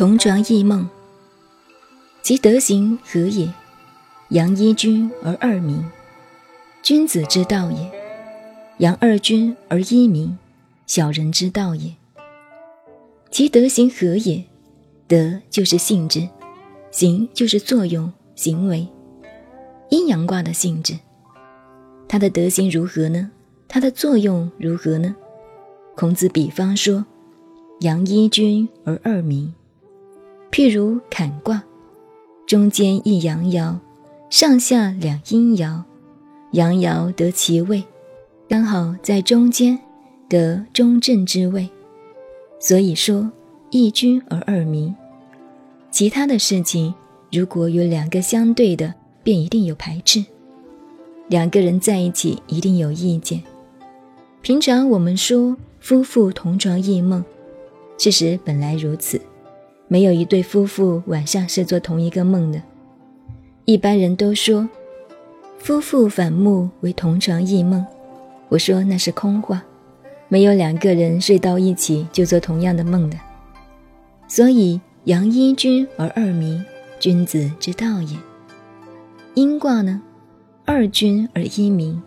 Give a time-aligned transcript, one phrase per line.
[0.00, 0.88] 同床异梦，
[2.22, 3.52] 其德行何也？
[4.30, 5.84] 扬一君而二民，
[6.82, 7.90] 君子之道也；
[8.78, 10.38] 扬二君而一民，
[10.86, 11.94] 小人之道也。
[13.30, 14.42] 其德行何也？
[15.06, 16.26] 德就是性质，
[16.90, 18.88] 行就是作用、行为。
[19.90, 20.98] 阴阳卦的性质，
[22.08, 23.30] 它的德行如何呢？
[23.68, 25.14] 它的作用如何呢？
[25.94, 27.04] 孔子比方说
[27.80, 29.52] ：“阳一君而二民。”
[30.50, 31.62] 譬如坎卦，
[32.46, 33.76] 中间一阳爻，
[34.28, 35.82] 上下两阴爻，
[36.52, 37.84] 阳爻得其位，
[38.48, 39.78] 刚好在中间，
[40.28, 41.68] 得中正之位。
[42.58, 43.30] 所以说
[43.70, 44.94] 一君而二民。
[45.92, 46.92] 其他的事情，
[47.30, 50.24] 如果有两个相对的，便一定有排斥；
[51.28, 53.42] 两个人在一起，一定有意见。
[54.42, 57.24] 平常我们说夫妇同床异梦，
[57.98, 59.20] 事实本来如此。
[59.92, 62.62] 没有一对夫妇晚上是做同一个梦的。
[63.64, 64.68] 一般人都说，
[65.58, 67.84] 夫妇反目为同床异梦。
[68.48, 69.60] 我说那是空话，
[70.28, 73.18] 没有两个人睡到一起就做同样的梦的。
[74.28, 76.64] 所以阳一君而二民，
[77.00, 78.16] 君子之道也。
[79.34, 80.00] 阴卦呢，
[80.64, 82.00] 二君而一民，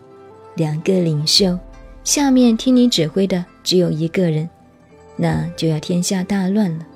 [0.56, 1.59] 两个领袖，
[2.06, 4.50] 下面听你指挥的只有一个人，
[5.17, 6.88] 那就要天下大乱了。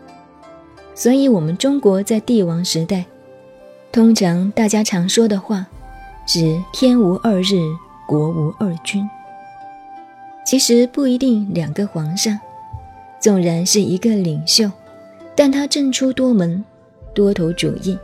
[0.98, 3.06] 所以，我们中国在帝王时代，
[3.92, 5.68] 通常大家常说的话，
[6.26, 7.54] 指天无二日，
[8.08, 9.08] 国无二君。
[10.44, 12.40] 其实不一定两个皇上，
[13.20, 14.72] 纵然是一个领袖，
[15.36, 16.66] 但他政出多门，
[17.14, 17.96] 多头主义，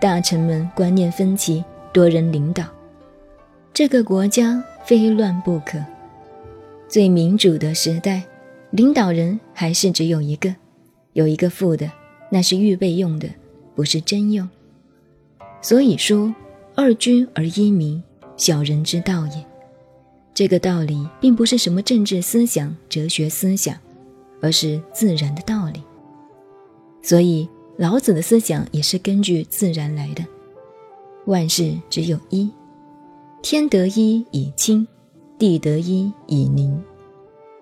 [0.00, 2.64] 大臣们观念分歧，多人领导，
[3.74, 5.78] 这个国家非乱不可。
[6.88, 8.22] 最民主的时代，
[8.70, 10.54] 领导人还是只有一个，
[11.12, 11.99] 有一个副的。
[12.30, 13.28] 那是预备用的，
[13.74, 14.48] 不是真用。
[15.60, 16.32] 所以说，
[16.76, 18.02] 二君而一民，
[18.36, 19.44] 小人之道也。
[20.32, 23.76] 这个道理并不是什么政治思想、哲学思想，
[24.40, 25.82] 而是自然的道理。
[27.02, 30.24] 所以，老子的思想也是根据自然来的。
[31.26, 32.48] 万事只有一，
[33.42, 34.86] 天得一以清，
[35.36, 36.80] 地得一以宁，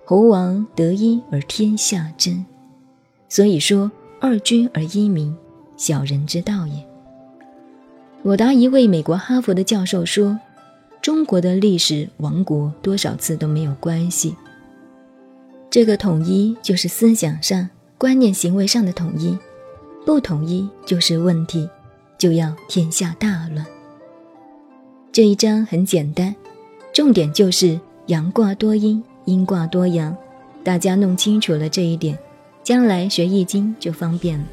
[0.05, 2.45] 侯王得一而天下真。
[3.31, 3.91] 所以说。
[4.21, 5.35] 二君而一民，
[5.77, 6.85] 小人之道也。
[8.23, 10.39] 我答一位美国哈佛的教授说
[11.01, 14.35] ：“中国的历史亡国多少次都没有关系。
[15.71, 19.39] 这个统一就是思想上、观念、行为上的统一，
[20.05, 21.69] 不统一就是问题，
[22.19, 23.65] 就要天下大乱。”
[25.13, 26.35] 这一章很简单，
[26.93, 30.17] 重点就是阳卦多阴，阴卦多阳。
[30.65, 32.19] 大家弄清楚了这一点。
[32.63, 34.45] 将来学易经就方便了。